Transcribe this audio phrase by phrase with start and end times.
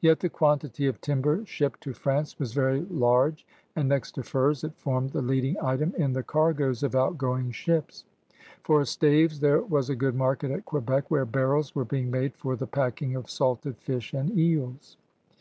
[0.00, 4.76] Yet the quantity of timber shipped to^ance was very large, and next to furs it
[4.78, 8.04] formed the leading item in the cargoes of outgoing ships.
[8.62, 12.54] For staves there was a good market at Quebec where barrels were being made for
[12.54, 14.98] the packing of salted fish and eels.